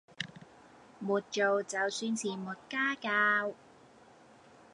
[0.97, 3.53] 沒做就算是沒家教